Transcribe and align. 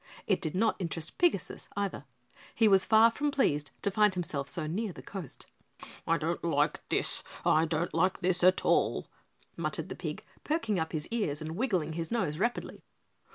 It 0.25 0.41
did 0.41 0.55
not 0.55 0.77
interest 0.79 1.19
Pigasus, 1.19 1.67
either. 1.77 2.05
He 2.55 2.67
was 2.67 2.85
far 2.87 3.11
from 3.11 3.29
pleased 3.29 3.69
to 3.83 3.91
find 3.91 4.15
himself 4.15 4.49
so 4.49 4.65
near 4.65 4.91
the 4.91 5.03
coast. 5.03 5.45
"I 6.07 6.17
don't 6.17 6.43
like 6.43 6.81
this, 6.89 7.21
I 7.45 7.65
don't 7.65 7.93
like 7.93 8.21
this 8.21 8.43
at 8.43 8.65
all," 8.65 9.05
muttered 9.55 9.89
the 9.89 9.95
pig, 9.95 10.25
perking 10.43 10.79
up 10.79 10.91
his 10.91 11.07
ears 11.09 11.39
and 11.39 11.55
wiggling 11.55 11.93
his 11.93 12.09
nose 12.09 12.39
rapidly. 12.39 12.83